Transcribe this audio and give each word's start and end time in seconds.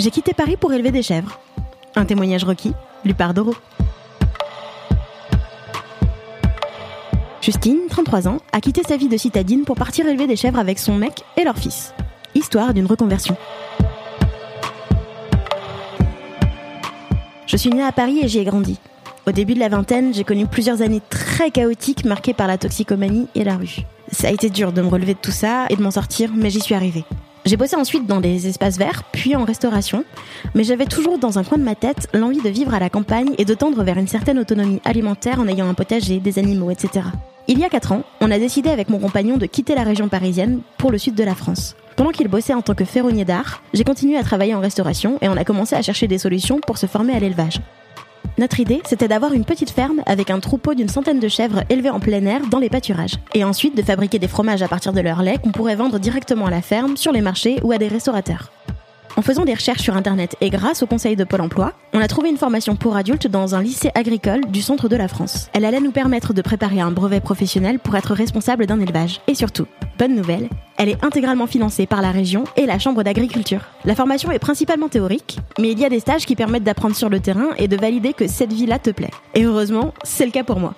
J'ai 0.00 0.10
quitté 0.10 0.32
Paris 0.32 0.56
pour 0.56 0.72
élever 0.72 0.92
des 0.92 1.02
chèvres. 1.02 1.38
Un 1.94 2.06
témoignage 2.06 2.44
requis, 2.44 2.72
lu 3.04 3.12
par 3.12 3.34
Doro. 3.34 3.54
Justine, 7.42 7.80
33 7.90 8.26
ans, 8.26 8.38
a 8.50 8.62
quitté 8.62 8.82
sa 8.82 8.96
vie 8.96 9.08
de 9.08 9.18
citadine 9.18 9.64
pour 9.64 9.76
partir 9.76 10.06
élever 10.06 10.26
des 10.26 10.36
chèvres 10.36 10.58
avec 10.58 10.78
son 10.78 10.94
mec 10.94 11.22
et 11.36 11.44
leur 11.44 11.58
fils. 11.58 11.92
Histoire 12.34 12.72
d'une 12.72 12.86
reconversion. 12.86 13.36
Je 17.46 17.58
suis 17.58 17.68
née 17.68 17.82
à 17.82 17.92
Paris 17.92 18.20
et 18.22 18.28
j'y 18.28 18.38
ai 18.38 18.44
grandi. 18.44 18.80
Au 19.26 19.32
début 19.32 19.52
de 19.52 19.60
la 19.60 19.68
vingtaine, 19.68 20.14
j'ai 20.14 20.24
connu 20.24 20.46
plusieurs 20.46 20.80
années 20.80 21.02
très 21.10 21.50
chaotiques 21.50 22.06
marquées 22.06 22.32
par 22.32 22.46
la 22.46 22.56
toxicomanie 22.56 23.28
et 23.34 23.44
la 23.44 23.58
rue. 23.58 23.80
Ça 24.10 24.28
a 24.28 24.30
été 24.30 24.48
dur 24.48 24.72
de 24.72 24.80
me 24.80 24.88
relever 24.88 25.12
de 25.12 25.20
tout 25.20 25.30
ça 25.30 25.66
et 25.68 25.76
de 25.76 25.82
m'en 25.82 25.90
sortir, 25.90 26.30
mais 26.34 26.48
j'y 26.48 26.60
suis 26.60 26.74
arrivée. 26.74 27.04
J'ai 27.46 27.56
bossé 27.56 27.74
ensuite 27.74 28.06
dans 28.06 28.20
des 28.20 28.48
espaces 28.48 28.76
verts, 28.76 29.02
puis 29.12 29.34
en 29.34 29.44
restauration, 29.44 30.04
mais 30.54 30.62
j'avais 30.62 30.84
toujours 30.84 31.18
dans 31.18 31.38
un 31.38 31.44
coin 31.44 31.56
de 31.56 31.62
ma 31.62 31.74
tête 31.74 32.08
l'envie 32.12 32.42
de 32.42 32.50
vivre 32.50 32.74
à 32.74 32.78
la 32.78 32.90
campagne 32.90 33.34
et 33.38 33.46
de 33.46 33.54
tendre 33.54 33.82
vers 33.82 33.96
une 33.96 34.08
certaine 34.08 34.38
autonomie 34.38 34.80
alimentaire 34.84 35.40
en 35.40 35.48
ayant 35.48 35.68
un 35.68 35.74
potager, 35.74 36.20
des 36.20 36.38
animaux, 36.38 36.70
etc. 36.70 37.06
Il 37.48 37.58
y 37.58 37.64
a 37.64 37.70
4 37.70 37.92
ans, 37.92 38.02
on 38.20 38.30
a 38.30 38.38
décidé 38.38 38.68
avec 38.68 38.90
mon 38.90 38.98
compagnon 38.98 39.38
de 39.38 39.46
quitter 39.46 39.74
la 39.74 39.84
région 39.84 40.08
parisienne 40.08 40.60
pour 40.76 40.92
le 40.92 40.98
sud 40.98 41.14
de 41.14 41.24
la 41.24 41.34
France. 41.34 41.76
Pendant 41.96 42.10
qu'il 42.10 42.28
bossait 42.28 42.54
en 42.54 42.62
tant 42.62 42.74
que 42.74 42.84
ferronnier 42.84 43.24
d'art, 43.24 43.62
j'ai 43.72 43.84
continué 43.84 44.16
à 44.18 44.22
travailler 44.22 44.54
en 44.54 44.60
restauration 44.60 45.18
et 45.22 45.28
on 45.28 45.36
a 45.36 45.44
commencé 45.44 45.74
à 45.74 45.82
chercher 45.82 46.08
des 46.08 46.18
solutions 46.18 46.60
pour 46.60 46.78
se 46.78 46.86
former 46.86 47.14
à 47.14 47.20
l'élevage. 47.20 47.60
Notre 48.38 48.60
idée, 48.60 48.80
c'était 48.86 49.08
d'avoir 49.08 49.32
une 49.32 49.44
petite 49.44 49.70
ferme 49.70 50.02
avec 50.06 50.30
un 50.30 50.40
troupeau 50.40 50.74
d'une 50.74 50.88
centaine 50.88 51.20
de 51.20 51.28
chèvres 51.28 51.62
élevées 51.68 51.90
en 51.90 52.00
plein 52.00 52.24
air 52.24 52.40
dans 52.50 52.58
les 52.58 52.70
pâturages. 52.70 53.16
Et 53.34 53.44
ensuite 53.44 53.76
de 53.76 53.82
fabriquer 53.82 54.18
des 54.18 54.28
fromages 54.28 54.62
à 54.62 54.68
partir 54.68 54.92
de 54.92 55.00
leur 55.00 55.22
lait 55.22 55.38
qu'on 55.42 55.52
pourrait 55.52 55.76
vendre 55.76 55.98
directement 55.98 56.46
à 56.46 56.50
la 56.50 56.62
ferme, 56.62 56.96
sur 56.96 57.12
les 57.12 57.20
marchés 57.20 57.58
ou 57.62 57.72
à 57.72 57.78
des 57.78 57.88
restaurateurs. 57.88 58.50
En 59.16 59.22
faisant 59.22 59.44
des 59.44 59.54
recherches 59.54 59.82
sur 59.82 59.96
Internet 59.96 60.36
et 60.40 60.50
grâce 60.50 60.82
au 60.82 60.86
conseil 60.86 61.16
de 61.16 61.24
Pôle 61.24 61.40
emploi, 61.40 61.72
on 61.92 62.00
a 62.00 62.08
trouvé 62.08 62.30
une 62.30 62.36
formation 62.36 62.76
pour 62.76 62.96
adultes 62.96 63.26
dans 63.26 63.54
un 63.54 63.62
lycée 63.62 63.90
agricole 63.94 64.42
du 64.46 64.62
centre 64.62 64.88
de 64.88 64.96
la 64.96 65.08
France. 65.08 65.50
Elle 65.52 65.64
allait 65.64 65.80
nous 65.80 65.90
permettre 65.90 66.32
de 66.32 66.42
préparer 66.42 66.80
un 66.80 66.90
brevet 66.90 67.20
professionnel 67.20 67.78
pour 67.78 67.96
être 67.96 68.14
responsable 68.14 68.66
d'un 68.66 68.80
élevage. 68.80 69.20
Et 69.26 69.34
surtout, 69.34 69.66
bonne 69.98 70.14
nouvelle, 70.14 70.48
elle 70.78 70.88
est 70.88 71.04
intégralement 71.04 71.46
financée 71.46 71.86
par 71.86 72.02
la 72.02 72.10
région 72.10 72.44
et 72.56 72.66
la 72.66 72.78
Chambre 72.78 73.02
d'agriculture. 73.02 73.62
La 73.84 73.94
formation 73.94 74.30
est 74.30 74.38
principalement 74.38 74.88
théorique, 74.88 75.38
mais 75.58 75.72
il 75.72 75.78
y 75.78 75.84
a 75.84 75.90
des 75.90 76.00
stages 76.00 76.24
qui 76.24 76.36
permettent 76.36 76.64
d'apprendre 76.64 76.96
sur 76.96 77.08
le 77.08 77.20
terrain 77.20 77.50
et 77.58 77.68
de 77.68 77.76
valider 77.76 78.12
que 78.12 78.28
cette 78.28 78.52
vie-là 78.52 78.78
te 78.78 78.90
plaît. 78.90 79.10
Et 79.34 79.44
heureusement, 79.44 79.92
c'est 80.04 80.24
le 80.24 80.32
cas 80.32 80.44
pour 80.44 80.60
moi. 80.60 80.74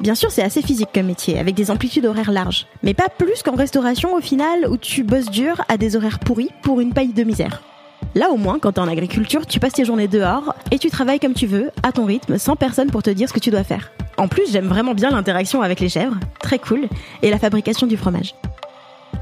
Bien 0.00 0.14
sûr, 0.14 0.30
c'est 0.30 0.42
assez 0.42 0.62
physique 0.62 0.88
comme 0.94 1.06
métier, 1.06 1.38
avec 1.38 1.54
des 1.54 1.70
amplitudes 1.70 2.06
horaires 2.06 2.32
larges. 2.32 2.66
Mais 2.82 2.94
pas 2.94 3.08
plus 3.10 3.42
qu'en 3.42 3.54
restauration 3.54 4.14
au 4.14 4.20
final, 4.22 4.66
où 4.68 4.78
tu 4.78 5.02
bosses 5.02 5.30
dur 5.30 5.62
à 5.68 5.76
des 5.76 5.94
horaires 5.94 6.18
pourris 6.18 6.48
pour 6.62 6.80
une 6.80 6.94
paille 6.94 7.12
de 7.12 7.22
misère. 7.22 7.62
Là 8.14 8.30
au 8.30 8.38
moins, 8.38 8.58
quand 8.58 8.72
t'es 8.72 8.80
en 8.80 8.88
agriculture, 8.88 9.46
tu 9.46 9.60
passes 9.60 9.74
tes 9.74 9.84
journées 9.84 10.08
dehors 10.08 10.54
et 10.70 10.78
tu 10.78 10.90
travailles 10.90 11.20
comme 11.20 11.34
tu 11.34 11.46
veux, 11.46 11.70
à 11.82 11.92
ton 11.92 12.06
rythme, 12.06 12.38
sans 12.38 12.56
personne 12.56 12.90
pour 12.90 13.02
te 13.02 13.10
dire 13.10 13.28
ce 13.28 13.34
que 13.34 13.40
tu 13.40 13.50
dois 13.50 13.62
faire. 13.62 13.92
En 14.16 14.26
plus, 14.26 14.50
j'aime 14.50 14.68
vraiment 14.68 14.94
bien 14.94 15.10
l'interaction 15.10 15.60
avec 15.60 15.80
les 15.80 15.90
chèvres, 15.90 16.18
très 16.40 16.58
cool, 16.58 16.88
et 17.22 17.30
la 17.30 17.38
fabrication 17.38 17.86
du 17.86 17.98
fromage. 17.98 18.34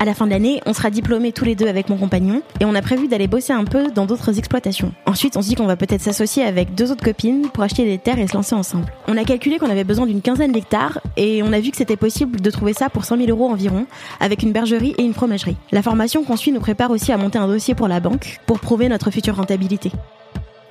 À 0.00 0.04
la 0.04 0.14
fin 0.14 0.26
de 0.26 0.30
l'année, 0.30 0.60
on 0.64 0.72
sera 0.74 0.90
diplômés 0.90 1.32
tous 1.32 1.44
les 1.44 1.56
deux 1.56 1.66
avec 1.66 1.88
mon 1.88 1.96
compagnon 1.96 2.40
et 2.60 2.64
on 2.64 2.74
a 2.76 2.82
prévu 2.82 3.08
d'aller 3.08 3.26
bosser 3.26 3.52
un 3.52 3.64
peu 3.64 3.90
dans 3.90 4.06
d'autres 4.06 4.38
exploitations. 4.38 4.92
Ensuite, 5.06 5.36
on 5.36 5.42
se 5.42 5.48
dit 5.48 5.56
qu'on 5.56 5.66
va 5.66 5.76
peut-être 5.76 6.00
s'associer 6.00 6.44
avec 6.44 6.76
deux 6.76 6.92
autres 6.92 7.04
copines 7.04 7.48
pour 7.52 7.64
acheter 7.64 7.84
des 7.84 7.98
terres 7.98 8.20
et 8.20 8.28
se 8.28 8.34
lancer 8.34 8.54
ensemble. 8.54 8.86
On 9.08 9.16
a 9.16 9.24
calculé 9.24 9.58
qu'on 9.58 9.70
avait 9.70 9.82
besoin 9.82 10.06
d'une 10.06 10.22
quinzaine 10.22 10.52
d'hectares 10.52 11.00
et 11.16 11.42
on 11.42 11.52
a 11.52 11.58
vu 11.58 11.72
que 11.72 11.76
c'était 11.76 11.96
possible 11.96 12.40
de 12.40 12.50
trouver 12.50 12.74
ça 12.74 12.90
pour 12.90 13.04
100 13.04 13.16
000 13.16 13.30
euros 13.30 13.50
environ 13.50 13.86
avec 14.20 14.44
une 14.44 14.52
bergerie 14.52 14.94
et 14.98 15.02
une 15.02 15.14
fromagerie. 15.14 15.56
La 15.72 15.82
formation 15.82 16.22
qu'on 16.22 16.36
suit 16.36 16.52
nous 16.52 16.60
prépare 16.60 16.92
aussi 16.92 17.10
à 17.10 17.16
monter 17.16 17.38
un 17.38 17.48
dossier 17.48 17.74
pour 17.74 17.88
la 17.88 17.98
banque 17.98 18.38
pour 18.46 18.60
prouver 18.60 18.88
notre 18.88 19.10
future 19.10 19.34
rentabilité. 19.34 19.90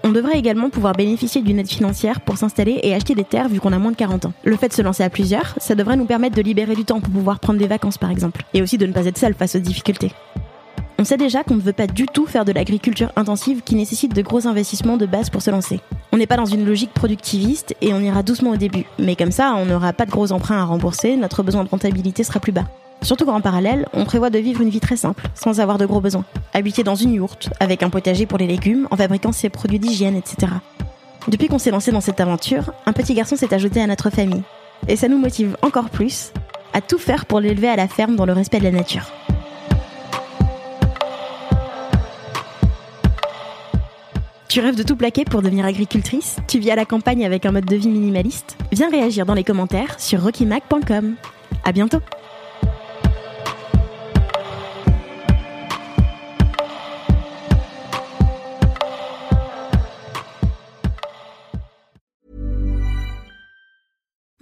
On 0.07 0.11
devrait 0.11 0.39
également 0.39 0.69
pouvoir 0.69 0.93
bénéficier 0.93 1.41
d'une 1.41 1.59
aide 1.59 1.67
financière 1.67 2.21
pour 2.21 2.37
s'installer 2.37 2.79
et 2.81 2.95
acheter 2.95 3.13
des 3.13 3.25
terres 3.25 3.49
vu 3.49 3.59
qu'on 3.59 3.73
a 3.73 3.77
moins 3.77 3.91
de 3.91 3.97
40 3.97 4.27
ans. 4.27 4.33
Le 4.45 4.55
fait 4.55 4.69
de 4.69 4.73
se 4.73 4.81
lancer 4.81 5.03
à 5.03 5.09
plusieurs, 5.09 5.53
ça 5.57 5.75
devrait 5.75 5.97
nous 5.97 6.05
permettre 6.05 6.37
de 6.37 6.41
libérer 6.41 6.75
du 6.75 6.85
temps 6.85 7.01
pour 7.01 7.11
pouvoir 7.11 7.41
prendre 7.41 7.59
des 7.59 7.67
vacances 7.67 7.97
par 7.97 8.09
exemple, 8.09 8.45
et 8.53 8.61
aussi 8.61 8.77
de 8.77 8.85
ne 8.85 8.93
pas 8.93 9.05
être 9.05 9.17
seul 9.17 9.33
face 9.33 9.55
aux 9.55 9.59
difficultés. 9.59 10.13
On 10.97 11.03
sait 11.03 11.17
déjà 11.17 11.43
qu'on 11.43 11.57
ne 11.57 11.61
veut 11.61 11.73
pas 11.73 11.87
du 11.87 12.05
tout 12.05 12.25
faire 12.25 12.45
de 12.45 12.53
l'agriculture 12.53 13.11
intensive 13.17 13.63
qui 13.63 13.75
nécessite 13.75 14.15
de 14.15 14.21
gros 14.21 14.47
investissements 14.47 14.95
de 14.95 15.05
base 15.05 15.29
pour 15.29 15.41
se 15.41 15.51
lancer. 15.51 15.81
On 16.13 16.17
n'est 16.17 16.25
pas 16.25 16.37
dans 16.37 16.45
une 16.45 16.65
logique 16.65 16.93
productiviste 16.93 17.75
et 17.81 17.93
on 17.93 17.99
ira 17.99 18.23
doucement 18.23 18.51
au 18.51 18.57
début, 18.57 18.85
mais 18.99 19.17
comme 19.17 19.31
ça 19.31 19.55
on 19.57 19.65
n'aura 19.65 19.91
pas 19.91 20.05
de 20.05 20.11
gros 20.11 20.31
emprunts 20.31 20.61
à 20.61 20.63
rembourser, 20.63 21.17
notre 21.17 21.43
besoin 21.43 21.65
de 21.65 21.69
rentabilité 21.69 22.23
sera 22.23 22.39
plus 22.39 22.53
bas. 22.53 22.69
Surtout 23.01 23.25
qu'en 23.25 23.41
parallèle, 23.41 23.87
on 23.93 24.05
prévoit 24.05 24.29
de 24.29 24.39
vivre 24.39 24.61
une 24.61 24.69
vie 24.69 24.79
très 24.79 24.97
simple, 24.97 25.23
sans 25.35 25.59
avoir 25.59 25.77
de 25.77 25.85
gros 25.85 26.01
besoins. 26.01 26.25
Habiter 26.53 26.83
dans 26.83 26.95
une 26.95 27.13
yourte, 27.13 27.49
avec 27.59 27.83
un 27.83 27.89
potager 27.89 28.25
pour 28.25 28.37
les 28.37 28.47
légumes, 28.47 28.87
en 28.91 28.97
fabriquant 28.97 29.31
ses 29.31 29.49
produits 29.49 29.79
d'hygiène, 29.79 30.15
etc. 30.15 30.51
Depuis 31.27 31.47
qu'on 31.47 31.59
s'est 31.59 31.71
lancé 31.71 31.91
dans 31.91 32.01
cette 32.01 32.19
aventure, 32.19 32.73
un 32.85 32.93
petit 32.93 33.13
garçon 33.13 33.35
s'est 33.35 33.53
ajouté 33.53 33.81
à 33.81 33.87
notre 33.87 34.09
famille. 34.09 34.43
Et 34.87 34.95
ça 34.95 35.07
nous 35.07 35.17
motive 35.17 35.57
encore 35.61 35.89
plus 35.89 36.31
à 36.73 36.81
tout 36.81 36.97
faire 36.97 37.25
pour 37.25 37.39
l'élever 37.39 37.67
à 37.67 37.75
la 37.75 37.87
ferme 37.87 38.15
dans 38.15 38.25
le 38.25 38.33
respect 38.33 38.59
de 38.59 38.63
la 38.63 38.71
nature. 38.71 39.11
Tu 44.47 44.61
rêves 44.61 44.75
de 44.75 44.83
tout 44.83 44.95
plaquer 44.95 45.25
pour 45.25 45.41
devenir 45.41 45.65
agricultrice? 45.65 46.37
Tu 46.47 46.59
vis 46.59 46.71
à 46.71 46.75
la 46.75 46.85
campagne 46.85 47.25
avec 47.25 47.45
un 47.45 47.51
mode 47.51 47.65
de 47.65 47.75
vie 47.75 47.89
minimaliste? 47.89 48.57
Viens 48.71 48.89
réagir 48.89 49.25
dans 49.25 49.33
les 49.33 49.43
commentaires 49.43 49.99
sur 49.99 50.23
rockymac.com. 50.23 51.15
À 51.65 51.71
bientôt 51.71 51.99